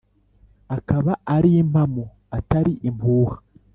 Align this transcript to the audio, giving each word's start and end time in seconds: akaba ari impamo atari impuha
akaba 0.77 1.11
ari 1.35 1.49
impamo 1.61 2.03
atari 2.37 2.73
impuha 2.89 3.35